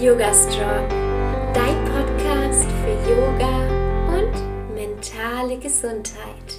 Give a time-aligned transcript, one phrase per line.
[0.00, 0.88] Yoga Strong,
[1.52, 3.68] dein Podcast für Yoga
[4.08, 6.56] und mentale Gesundheit.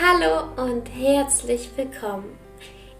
[0.00, 2.38] Hallo und herzlich willkommen.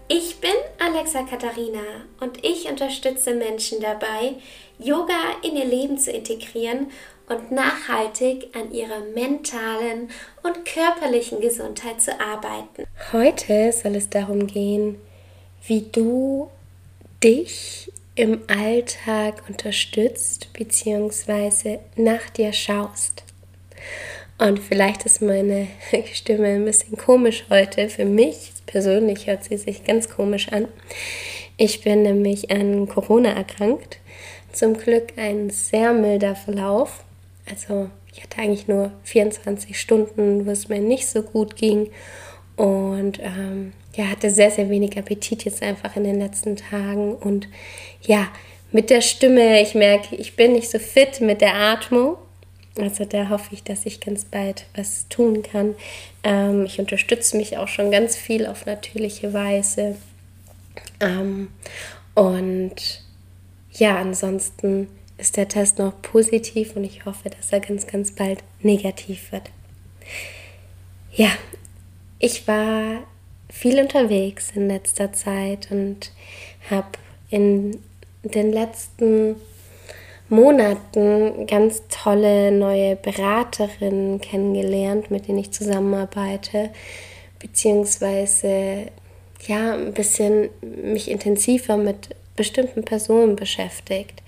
[0.09, 1.79] Ich bin Alexa Katharina
[2.19, 4.33] und ich unterstütze Menschen dabei,
[4.77, 6.87] Yoga in ihr Leben zu integrieren
[7.29, 10.09] und nachhaltig an ihrer mentalen
[10.43, 12.83] und körperlichen Gesundheit zu arbeiten.
[13.13, 14.99] Heute soll es darum gehen,
[15.65, 16.49] wie du
[17.23, 21.79] dich im Alltag unterstützt bzw.
[21.97, 23.23] nach dir schaust.
[24.37, 25.67] Und vielleicht ist meine
[26.13, 27.89] Stimme ein bisschen komisch heute.
[27.89, 30.67] Für mich persönlich hört sie sich ganz komisch an.
[31.57, 33.99] Ich bin nämlich an Corona erkrankt.
[34.51, 37.03] Zum Glück ein sehr milder Verlauf.
[37.49, 41.89] Also ich hatte eigentlich nur 24 Stunden, wo es mir nicht so gut ging.
[42.55, 47.13] Und ähm, ja, hatte sehr, sehr wenig Appetit jetzt einfach in den letzten Tagen.
[47.15, 47.47] Und
[48.01, 48.27] ja,
[48.71, 52.17] mit der Stimme, ich merke, ich bin nicht so fit mit der Atmung.
[52.77, 55.75] Also da hoffe ich, dass ich ganz bald was tun kann.
[56.23, 59.95] Ähm, ich unterstütze mich auch schon ganz viel auf natürliche Weise.
[60.99, 61.49] Ähm,
[62.15, 63.01] und
[63.71, 68.43] ja, ansonsten ist der Test noch positiv und ich hoffe, dass er ganz, ganz bald
[68.61, 69.49] negativ wird.
[71.13, 71.29] Ja,
[72.25, 73.03] ich war
[73.49, 76.11] viel unterwegs in letzter Zeit und
[76.71, 76.87] habe
[77.29, 77.79] in
[78.23, 79.35] den letzten
[80.27, 86.71] Monaten ganz tolle neue Beraterinnen kennengelernt, mit denen ich zusammenarbeite,
[87.37, 88.87] beziehungsweise
[89.45, 94.23] ja, ein bisschen mich intensiver mit bestimmten Personen beschäftigt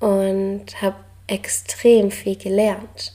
[0.00, 0.96] und habe
[1.28, 3.12] extrem viel gelernt.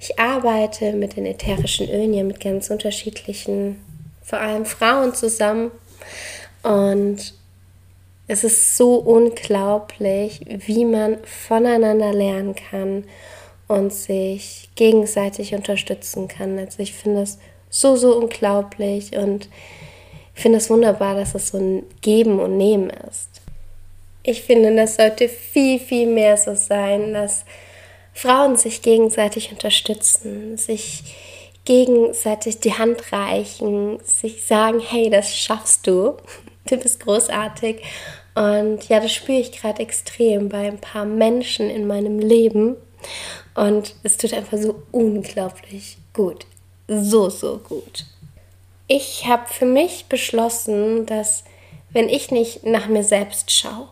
[0.00, 3.84] Ich arbeite mit den ätherischen Ölen ja mit ganz unterschiedlichen,
[4.22, 5.70] vor allem Frauen zusammen
[6.62, 7.34] und
[8.28, 13.04] es ist so unglaublich, wie man voneinander lernen kann
[13.68, 16.58] und sich gegenseitig unterstützen kann.
[16.58, 17.38] Also ich finde es
[17.70, 19.48] so, so unglaublich und
[20.34, 23.28] ich finde es wunderbar, dass es so ein Geben und Nehmen ist.
[24.22, 27.44] Ich finde, das sollte viel, viel mehr so sein, dass
[28.18, 31.04] Frauen sich gegenseitig unterstützen, sich
[31.64, 36.16] gegenseitig die Hand reichen, sich sagen, hey, das schaffst du,
[36.68, 37.80] du bist großartig
[38.34, 42.76] und ja, das spüre ich gerade extrem bei ein paar Menschen in meinem Leben.
[43.54, 46.46] Und es tut einfach so unglaublich gut.
[46.88, 48.04] So, so gut.
[48.88, 51.44] Ich habe für mich beschlossen, dass
[51.90, 53.88] wenn ich nicht nach mir selbst schaue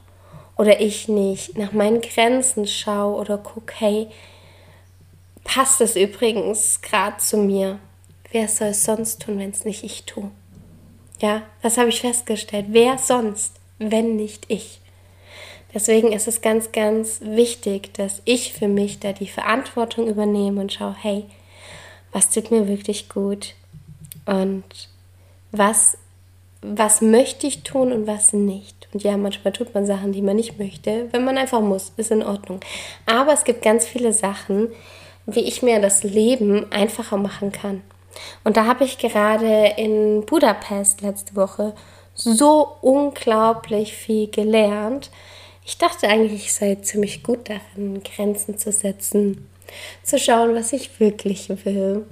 [0.56, 4.08] oder ich nicht nach meinen Grenzen schaue oder gucke, hey,
[5.44, 7.78] passt es übrigens gerade zu mir?
[8.32, 10.30] Wer soll es sonst tun, wenn es nicht ich tue?
[11.20, 12.66] Ja, das habe ich festgestellt.
[12.70, 13.56] Wer sonst?
[13.78, 14.80] wenn nicht ich.
[15.74, 20.72] Deswegen ist es ganz, ganz wichtig, dass ich für mich da die Verantwortung übernehme und
[20.72, 21.24] schaue, hey,
[22.12, 23.54] was tut mir wirklich gut
[24.24, 24.64] und
[25.52, 25.98] was,
[26.62, 28.88] was möchte ich tun und was nicht.
[28.92, 32.10] Und ja, manchmal tut man Sachen, die man nicht möchte, wenn man einfach muss, ist
[32.10, 32.60] in Ordnung.
[33.04, 34.68] Aber es gibt ganz viele Sachen,
[35.26, 37.82] wie ich mir das Leben einfacher machen kann.
[38.44, 41.74] Und da habe ich gerade in Budapest letzte Woche
[42.14, 45.10] so unglaublich viel gelernt.
[45.64, 49.48] Ich dachte eigentlich, ich sei ziemlich gut darin, Grenzen zu setzen,
[50.02, 52.06] zu schauen, was ich wirklich will.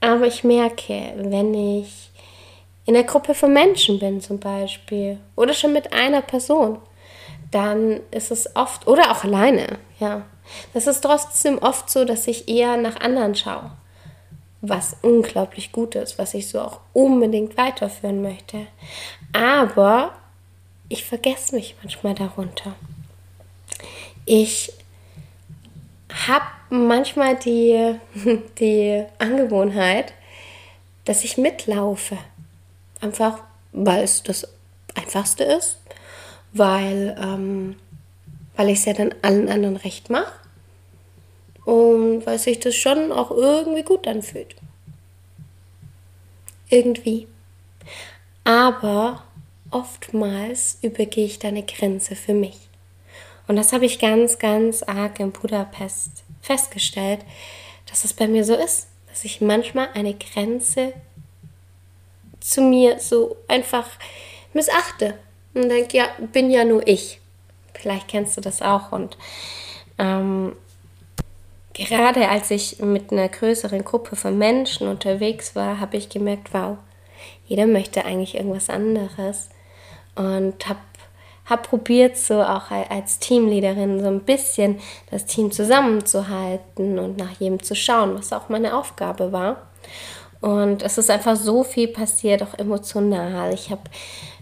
[0.00, 2.10] Aber ich merke, wenn ich
[2.84, 6.78] in einer Gruppe von Menschen bin zum Beispiel oder schon mit einer Person,
[7.50, 10.22] dann ist es oft, oder auch alleine, ja,
[10.74, 13.70] das ist trotzdem oft so, dass ich eher nach anderen schaue
[14.62, 18.68] was unglaublich gut ist, was ich so auch unbedingt weiterführen möchte.
[19.32, 20.14] Aber
[20.88, 22.74] ich vergesse mich manchmal darunter.
[24.24, 24.72] Ich
[26.28, 27.96] habe manchmal die,
[28.60, 30.12] die Angewohnheit,
[31.04, 32.16] dass ich mitlaufe.
[33.02, 33.40] Einfach,
[33.72, 34.48] weil es das
[34.94, 35.78] Einfachste ist,
[36.52, 37.76] weil, ähm,
[38.56, 40.32] weil ich es ja dann allen anderen recht mache
[41.64, 44.54] und weil sich das schon auch irgendwie gut anfühlt.
[46.70, 47.26] Irgendwie.
[48.44, 49.24] Aber
[49.70, 52.68] oftmals übergehe ich da eine Grenze für mich.
[53.48, 57.20] Und das habe ich ganz, ganz arg in Budapest festgestellt,
[57.86, 60.92] dass es bei mir so ist, dass ich manchmal eine Grenze
[62.42, 63.86] zu mir so einfach
[64.52, 65.14] missachte
[65.54, 67.20] und denke, ja, bin ja nur ich.
[67.74, 69.16] Vielleicht kennst du das auch und
[69.98, 70.52] ähm,
[71.74, 76.76] Gerade als ich mit einer größeren Gruppe von Menschen unterwegs war, habe ich gemerkt, wow,
[77.46, 79.48] jeder möchte eigentlich irgendwas anderes
[80.14, 80.80] und habe
[81.44, 84.78] habe probiert, so auch als Teamleaderin so ein bisschen
[85.10, 89.56] das Team zusammenzuhalten und nach jedem zu schauen, was auch meine Aufgabe war.
[90.42, 93.54] Und es ist einfach so viel passiert, auch emotional.
[93.54, 93.82] Ich habe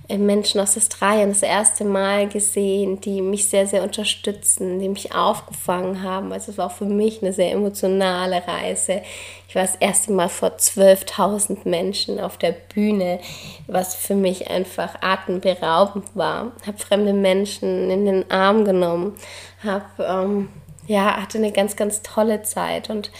[0.08, 5.14] äh, Menschen aus Australien das erste Mal gesehen, die mich sehr, sehr unterstützen, die mich
[5.14, 6.32] aufgefangen haben.
[6.32, 9.02] Also es war auch für mich eine sehr emotionale Reise.
[9.46, 13.20] Ich war das erste Mal vor 12.000 Menschen auf der Bühne,
[13.68, 16.52] was für mich einfach atemberaubend war.
[16.66, 19.14] Habe fremde Menschen in den Arm genommen,
[19.62, 20.48] habe ähm,
[20.86, 23.12] ja hatte eine ganz, ganz tolle Zeit und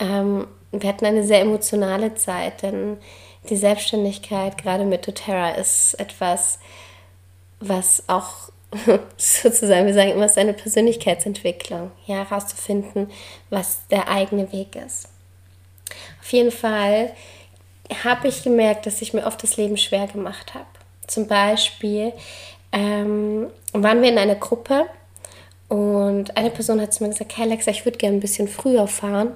[0.00, 0.48] ähm,
[0.82, 2.98] wir hatten eine sehr emotionale Zeit, denn
[3.48, 6.58] die Selbstständigkeit, gerade mit doTERRA, ist etwas,
[7.60, 8.50] was auch
[9.16, 13.10] sozusagen, wir sagen immer, ist eine Persönlichkeitsentwicklung, ja, herauszufinden,
[13.50, 15.08] was der eigene Weg ist.
[16.20, 17.12] Auf jeden Fall
[18.04, 20.66] habe ich gemerkt, dass ich mir oft das Leben schwer gemacht habe.
[21.06, 22.12] Zum Beispiel
[22.72, 24.86] ähm, waren wir in einer Gruppe
[25.68, 28.88] und eine Person hat zu mir gesagt, hey Alexa, ich würde gerne ein bisschen früher
[28.88, 29.32] fahren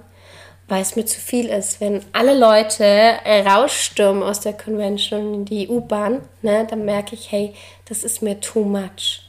[0.70, 1.80] weil es mir zu viel ist.
[1.80, 7.32] Wenn alle Leute äh, rausstürmen aus der Convention in die U-Bahn, ne, dann merke ich,
[7.32, 7.52] hey,
[7.88, 9.22] das ist mir too much.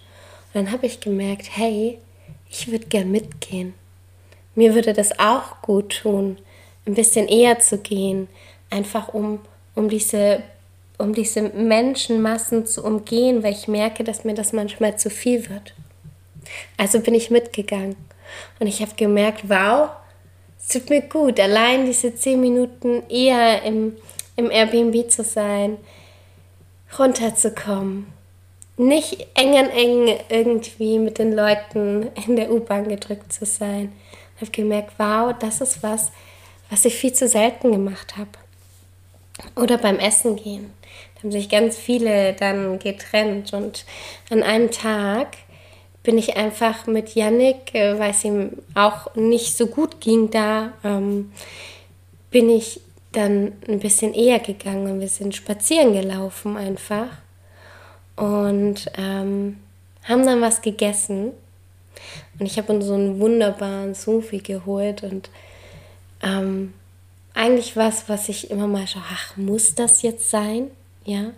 [0.54, 1.98] Und dann habe ich gemerkt, hey,
[2.48, 3.74] ich würde gern mitgehen.
[4.54, 6.38] Mir würde das auch gut tun,
[6.86, 8.28] ein bisschen eher zu gehen,
[8.70, 9.40] einfach um,
[9.76, 10.44] um diese
[11.00, 15.74] um diese Menschenmassen zu umgehen, weil ich merke, dass mir das manchmal zu viel wird.
[16.78, 17.96] Also bin ich mitgegangen
[18.60, 19.90] und ich habe gemerkt, wow,
[20.62, 23.98] es tut mir gut, allein diese zehn Minuten eher im,
[24.36, 25.78] im Airbnb zu sein,
[26.98, 28.08] runterzukommen.
[28.78, 33.92] Nicht eng an eng irgendwie mit den Leuten in der U-Bahn gedrückt zu sein.
[34.36, 36.12] Ich habe gemerkt, wow, das ist was,
[36.69, 38.30] was ich viel zu selten gemacht habe.
[39.56, 40.74] Oder beim Essen gehen.
[41.16, 43.86] Da haben sich ganz viele dann getrennt und
[44.30, 45.38] an einem Tag
[46.03, 50.74] bin ich einfach mit Yannick, äh, weil es ihm auch nicht so gut ging da,
[50.83, 51.31] ähm,
[52.31, 52.81] bin ich
[53.12, 57.07] dann ein bisschen eher gegangen und wir sind spazieren gelaufen einfach
[58.15, 59.59] und ähm,
[60.03, 61.33] haben dann was gegessen
[62.39, 65.30] und ich habe uns so einen wunderbaren Sufi geholt und
[66.24, 66.74] ähm,
[67.33, 70.69] eigentlich was, was ich immer mal so, ach, muss das jetzt sein?
[71.06, 71.31] Ja.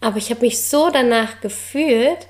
[0.00, 2.26] Aber ich habe mich so danach gefühlt,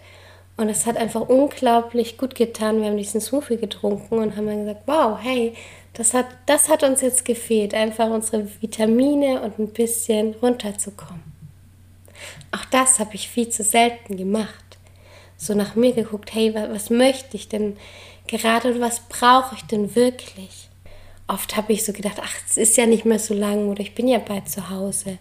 [0.57, 2.81] und es hat einfach unglaublich gut getan.
[2.81, 5.55] Wir haben diesen Smoothie getrunken und haben dann gesagt, wow, hey,
[5.93, 11.23] das hat, das hat uns jetzt gefehlt, einfach unsere Vitamine und ein bisschen runterzukommen.
[12.53, 14.65] Auch das habe ich viel zu selten gemacht.
[15.37, 17.77] So nach mir geguckt, hey, was, möchte ich denn
[18.27, 20.69] gerade und was brauche ich denn wirklich?
[21.29, 23.95] Oft habe ich so gedacht, ach, es ist ja nicht mehr so lang oder ich
[23.95, 25.19] bin ja bald zu Hause.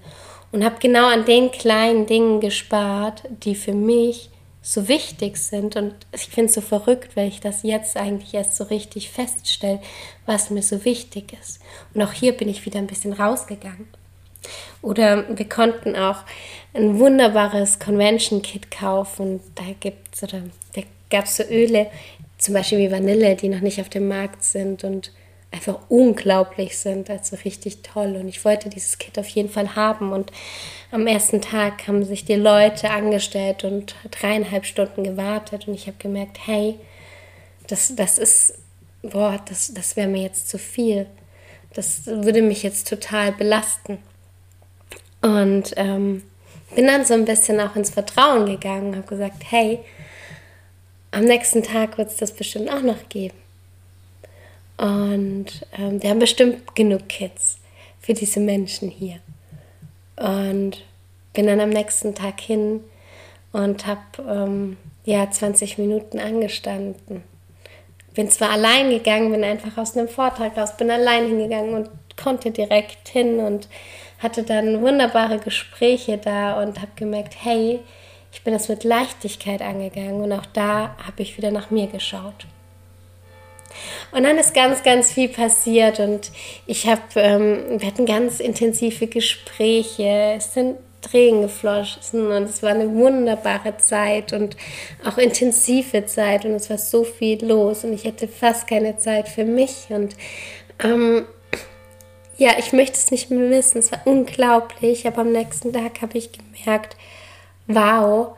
[0.51, 4.29] Und habe genau an den kleinen Dingen gespart, die für mich
[4.65, 5.75] so wichtig sind.
[5.75, 9.79] Und ich finde es so verrückt, weil ich das jetzt eigentlich erst so richtig feststelle,
[10.25, 11.59] was mir so wichtig ist.
[11.93, 13.87] Und auch hier bin ich wieder ein bisschen rausgegangen.
[14.81, 16.23] Oder wir konnten auch
[16.73, 19.39] ein wunderbares Convention-Kit kaufen.
[19.53, 20.41] Da gibt es oder
[20.73, 20.81] da
[21.11, 21.87] gab es so Öle,
[22.39, 25.11] zum Beispiel wie Vanille, die noch nicht auf dem Markt sind und
[25.55, 28.17] einfach unglaublich sind, also richtig toll.
[28.17, 30.11] Und ich wollte dieses Kit auf jeden Fall haben.
[30.11, 30.31] Und
[30.91, 35.67] am ersten Tag haben sich die Leute angestellt und dreieinhalb Stunden gewartet.
[35.67, 36.77] Und ich habe gemerkt, hey,
[37.67, 38.59] das, das ist,
[39.01, 41.07] boah, das, das wäre mir jetzt zu viel.
[41.73, 43.97] Das würde mich jetzt total belasten.
[45.21, 46.23] Und ähm,
[46.75, 49.79] bin dann so ein bisschen auch ins Vertrauen gegangen, habe gesagt, hey,
[51.11, 53.44] am nächsten Tag wird es das bestimmt auch noch geben.
[54.77, 55.45] Und
[55.77, 57.59] ähm, wir haben bestimmt genug Kids
[57.99, 59.19] für diese Menschen hier.
[60.17, 60.83] Und
[61.33, 62.81] bin dann am nächsten Tag hin
[63.51, 67.23] und habe ähm, ja 20 Minuten angestanden.
[68.13, 72.51] Bin zwar allein gegangen, bin einfach aus einem Vortrag raus, bin allein hingegangen und konnte
[72.51, 73.67] direkt hin und
[74.19, 77.79] hatte dann wunderbare Gespräche da und habe gemerkt, hey,
[78.31, 82.45] ich bin das mit Leichtigkeit angegangen und auch da habe ich wieder nach mir geschaut.
[84.11, 86.31] Und dann ist ganz, ganz viel passiert und
[86.65, 92.71] ich habe, ähm, wir hatten ganz intensive Gespräche, es sind Tränen geflossen und es war
[92.71, 94.57] eine wunderbare Zeit und
[95.05, 99.27] auch intensive Zeit und es war so viel los und ich hatte fast keine Zeit
[99.27, 100.15] für mich und
[100.83, 101.25] ähm,
[102.37, 106.17] ja, ich möchte es nicht mehr wissen, es war unglaublich, aber am nächsten Tag habe
[106.17, 106.97] ich gemerkt,
[107.67, 108.35] wow,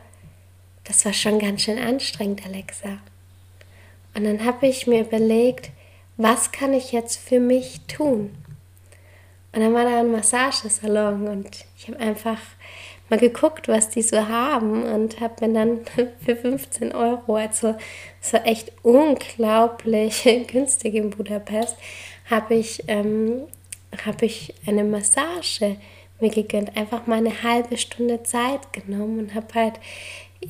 [0.84, 2.98] das war schon ganz schön anstrengend, Alexa.
[4.18, 5.70] Und dann habe ich mir überlegt,
[6.16, 8.36] was kann ich jetzt für mich tun?
[9.52, 12.40] Und dann war da ein Massagesalon und ich habe einfach
[13.08, 15.80] mal geguckt, was die so haben und habe mir dann
[16.24, 17.76] für 15 Euro, also
[18.20, 21.76] so echt unglaublich günstig in Budapest,
[22.28, 23.42] habe ich, ähm,
[24.04, 25.76] hab ich eine Massage
[26.18, 26.76] mir gegönnt.
[26.76, 29.74] Einfach mal eine halbe Stunde Zeit genommen und habe halt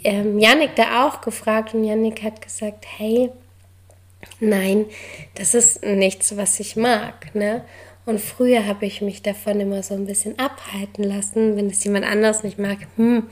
[0.05, 3.31] ähm, Yannick da auch gefragt und Yannick hat gesagt, hey,
[4.41, 4.87] nein,
[5.35, 7.35] das ist nichts, was ich mag.
[7.35, 7.65] Ne?
[8.07, 12.07] Und früher habe ich mich davon immer so ein bisschen abhalten lassen, wenn es jemand
[12.07, 13.29] anders nicht mag, hm,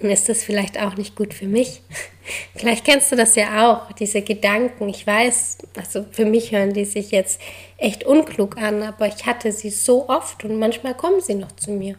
[0.00, 1.82] dann ist das vielleicht auch nicht gut für mich.
[2.56, 4.88] vielleicht kennst du das ja auch, diese Gedanken.
[4.88, 7.40] Ich weiß, also für mich hören die sich jetzt
[7.76, 11.70] echt unklug an, aber ich hatte sie so oft und manchmal kommen sie noch zu
[11.70, 11.96] mir.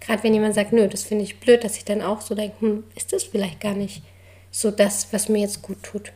[0.00, 2.56] Gerade wenn jemand sagt, nö, das finde ich blöd, dass ich dann auch so denke,
[2.60, 4.02] hm, ist das vielleicht gar nicht
[4.50, 6.12] so das, was mir jetzt gut tut.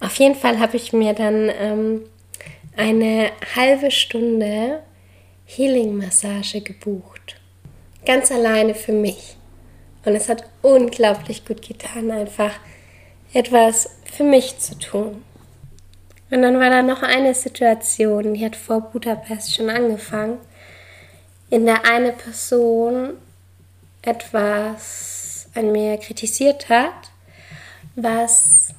[0.00, 2.02] Auf jeden Fall habe ich mir dann ähm,
[2.76, 4.80] eine halbe Stunde
[5.46, 7.36] Healing-Massage gebucht.
[8.04, 9.36] Ganz alleine für mich.
[10.04, 12.52] Und es hat unglaublich gut getan, einfach
[13.32, 15.22] etwas für mich zu tun.
[16.30, 20.38] Und dann war da noch eine Situation, die hat vor Budapest schon angefangen,
[21.50, 23.14] in der eine Person
[24.02, 27.10] etwas an mir kritisiert hat,
[27.94, 28.74] was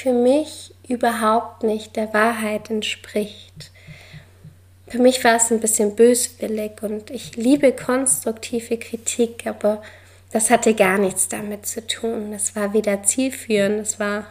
[0.00, 3.70] für mich überhaupt nicht der Wahrheit entspricht.
[4.88, 9.82] Für mich war es ein bisschen böswillig und ich liebe konstruktive Kritik, aber
[10.32, 12.32] das hatte gar nichts damit zu tun.
[12.32, 14.24] Es war weder zielführend, es war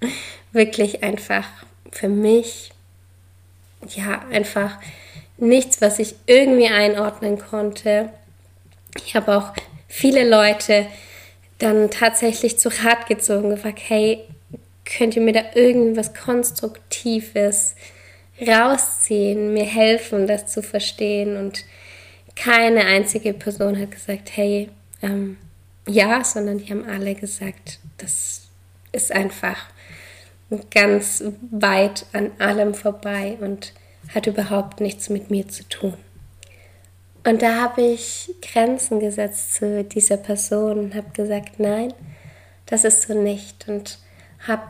[0.52, 1.46] wirklich einfach
[1.90, 2.70] für mich,
[3.88, 4.78] ja, einfach
[5.36, 8.10] nichts, was ich irgendwie einordnen konnte.
[9.04, 9.52] Ich habe auch
[9.88, 10.86] viele Leute
[11.58, 14.24] dann tatsächlich zu Rat gezogen, gefragt, hey,
[14.96, 17.74] könnt ihr mir da irgendwas Konstruktives
[18.40, 21.36] rausziehen, mir helfen, das zu verstehen.
[21.36, 21.64] Und
[22.36, 24.70] keine einzige Person hat gesagt, hey,
[25.02, 25.36] ähm,
[25.86, 28.42] ja, sondern die haben alle gesagt, das
[28.92, 29.58] ist einfach
[30.70, 33.72] ganz weit an allem vorbei und
[34.14, 35.94] hat überhaupt nichts mit mir zu tun.
[37.24, 41.92] Und da habe ich Grenzen gesetzt zu dieser Person und habe gesagt, nein,
[42.64, 43.68] das ist so nicht.
[43.68, 43.98] Und
[44.46, 44.62] habe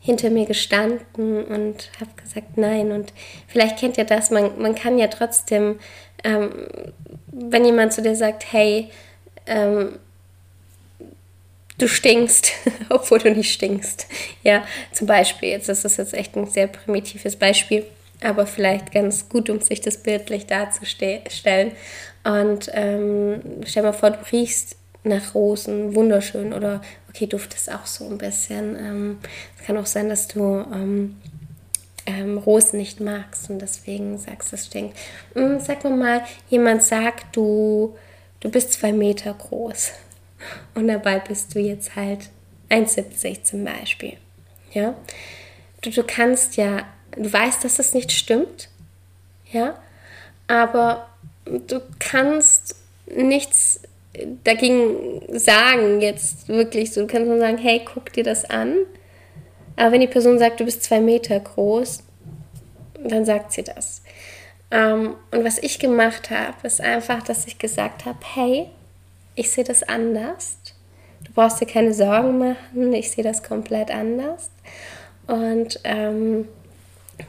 [0.00, 2.90] hinter mir gestanden und habe gesagt, nein.
[2.90, 3.12] Und
[3.46, 5.78] vielleicht kennt ihr das, man, man kann ja trotzdem,
[6.24, 6.50] ähm,
[7.28, 8.90] wenn jemand zu dir sagt, hey,
[9.46, 9.98] ähm,
[11.78, 12.52] du stinkst,
[12.88, 14.06] obwohl du nicht stinkst.
[14.42, 17.84] Ja, zum Beispiel, jetzt ist das jetzt echt ein sehr primitives Beispiel,
[18.22, 21.72] aber vielleicht ganz gut, um sich das bildlich darzustellen.
[22.24, 26.52] Und ähm, stell mal vor, du riechst nach Rosen, wunderschön.
[26.52, 28.76] Oder okay, duftest auch so ein bisschen.
[28.76, 29.18] Ähm,
[29.58, 30.42] es kann auch sein, dass du
[30.72, 31.16] ähm,
[32.06, 34.96] ähm, Rosen nicht magst und deswegen sagst, es stinkt.
[35.34, 37.96] Hm, sag mir mal, jemand sagt, du,
[38.40, 39.92] du bist zwei Meter groß
[40.74, 42.30] und dabei bist du jetzt halt
[42.70, 44.16] 1,70 zum Beispiel.
[44.72, 44.94] Ja,
[45.82, 48.68] du, du kannst ja, du weißt, dass das nicht stimmt,
[49.50, 49.78] ja,
[50.48, 51.08] aber
[51.44, 53.80] du kannst nichts
[54.44, 57.02] dagegen sagen, jetzt wirklich so.
[57.02, 58.78] Du kannst nur sagen, hey, guck dir das an.
[59.76, 62.02] Aber wenn die Person sagt, du bist zwei Meter groß,
[63.04, 64.02] dann sagt sie das.
[64.70, 68.66] Ähm, und was ich gemacht habe, ist einfach, dass ich gesagt habe, hey,
[69.34, 70.58] ich sehe das anders.
[71.24, 74.50] Du brauchst dir keine Sorgen machen, ich sehe das komplett anders.
[75.26, 76.48] Und ähm,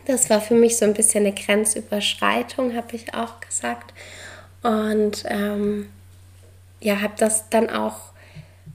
[0.05, 3.93] das war für mich so ein bisschen eine Grenzüberschreitung, habe ich auch gesagt.
[4.63, 5.89] Und ähm,
[6.83, 7.95] ja, habe das dann auch,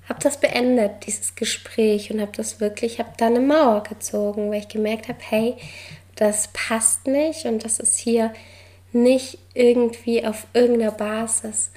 [0.08, 4.60] habe das beendet, dieses Gespräch und habe das wirklich, habe da eine Mauer gezogen, weil
[4.60, 5.56] ich gemerkt habe, hey,
[6.16, 8.32] das passt nicht und das ist hier
[8.92, 11.70] nicht irgendwie auf irgendeiner Basis.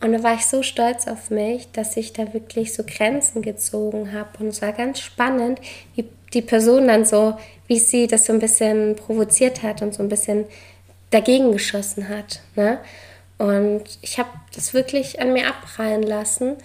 [0.00, 4.12] Und da war ich so stolz auf mich, dass ich da wirklich so Grenzen gezogen
[4.12, 4.28] habe.
[4.38, 5.60] Und es war ganz spannend,
[5.94, 10.02] wie die Person dann so, wie sie das so ein bisschen provoziert hat und so
[10.02, 10.44] ein bisschen
[11.10, 12.40] dagegen geschossen hat.
[12.54, 12.78] Ne?
[13.38, 16.56] Und ich habe das wirklich an mir abprallen lassen.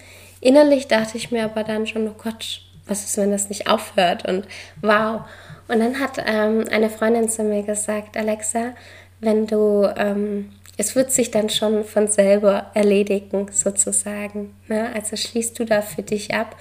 [0.41, 4.27] Innerlich dachte ich mir aber dann schon, oh Gott, was ist, wenn das nicht aufhört?
[4.27, 4.47] Und
[4.81, 5.21] wow.
[5.67, 8.73] Und dann hat ähm, eine Freundin zu mir gesagt, Alexa,
[9.19, 14.55] wenn du, ähm, es wird sich dann schon von selber erledigen, sozusagen.
[14.67, 14.91] Ne?
[14.93, 16.55] Also schließt du da für dich ab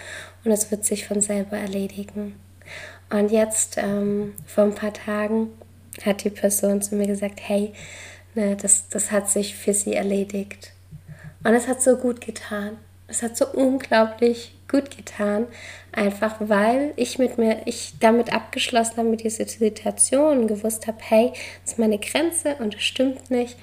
[0.44, 2.36] und es wird sich von selber erledigen.
[3.10, 5.48] Und jetzt, ähm, vor ein paar Tagen,
[6.04, 7.72] hat die Person zu mir gesagt, hey,
[8.34, 10.72] Ne, das, das hat sich für sie erledigt.
[11.44, 12.78] Und es hat so gut getan.
[13.08, 15.46] Es hat so unglaublich gut getan,
[15.92, 21.32] einfach weil ich mit mir, ich damit abgeschlossen habe mit dieser Situation gewusst habe, hey,
[21.62, 23.58] das ist meine Grenze und es stimmt nicht.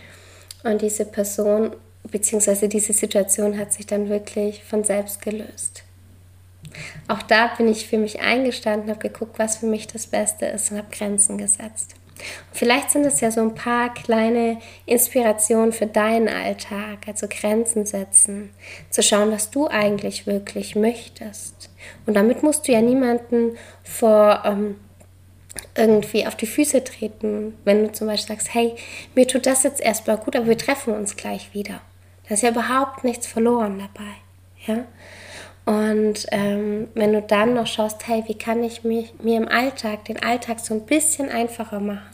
[0.63, 1.71] Und diese Person
[2.03, 5.83] beziehungsweise diese Situation hat sich dann wirklich von selbst gelöst.
[7.07, 10.71] Auch da bin ich für mich eingestanden, habe geguckt, was für mich das Beste ist
[10.71, 11.95] und habe Grenzen gesetzt.
[12.51, 18.51] Vielleicht sind es ja so ein paar kleine Inspirationen für deinen Alltag, also Grenzen setzen,
[18.89, 21.69] zu schauen, was du eigentlich wirklich möchtest.
[22.05, 24.75] Und damit musst du ja niemanden vor ähm,
[25.75, 28.75] irgendwie auf die Füße treten, wenn du zum Beispiel sagst, hey,
[29.15, 31.81] mir tut das jetzt erstmal gut, aber wir treffen uns gleich wieder.
[32.27, 34.11] Da ist ja überhaupt nichts verloren dabei.
[34.67, 34.85] Ja?
[35.69, 40.05] Und ähm, wenn du dann noch schaust, hey, wie kann ich mich, mir im Alltag,
[40.05, 42.09] den Alltag so ein bisschen einfacher machen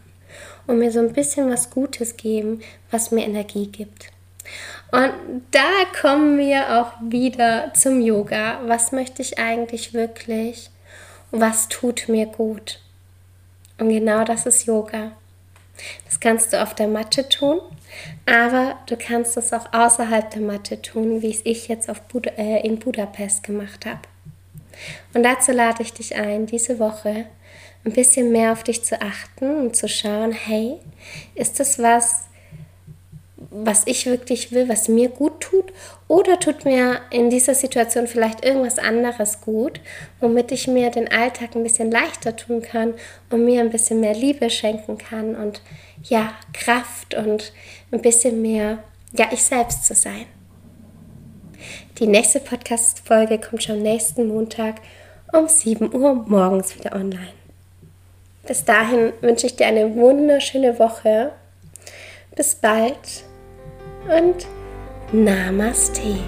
[0.68, 2.60] und mir so ein bisschen was Gutes geben,
[2.92, 4.08] was mir Energie gibt.
[4.92, 5.14] Und
[5.52, 5.70] da
[6.02, 8.60] kommen wir auch wieder zum Yoga.
[8.66, 10.70] Was möchte ich eigentlich wirklich?
[11.32, 12.82] Was tut mir gut?
[13.80, 15.14] Und genau das ist Yoga.
[16.06, 17.60] Das kannst du auf der Matte tun,
[18.26, 22.62] aber du kannst es auch außerhalb der Matte tun, wie es ich jetzt Bud äh,
[22.62, 24.02] in Budapest gemacht habe.
[25.14, 27.26] Und dazu lade ich dich ein, diese Woche
[27.86, 30.80] ein bisschen mehr auf dich zu achten und zu schauen, hey,
[31.36, 32.25] ist das was,
[33.64, 35.72] was ich wirklich will, was mir gut tut?
[36.08, 39.80] Oder tut mir in dieser Situation vielleicht irgendwas anderes gut,
[40.20, 42.94] womit ich mir den Alltag ein bisschen leichter tun kann
[43.30, 45.62] und mir ein bisschen mehr Liebe schenken kann und
[46.04, 47.54] ja, Kraft und
[47.92, 48.80] ein bisschen mehr,
[49.14, 50.26] ja, ich selbst zu sein.
[52.00, 54.76] Die nächste Podcast-Folge kommt schon nächsten Montag
[55.32, 57.34] um 7 Uhr morgens wieder online.
[58.46, 61.32] Bis dahin wünsche ich dir eine wunderschöne Woche.
[62.36, 63.25] Bis bald
[64.08, 64.48] und
[65.12, 66.20] Namaste.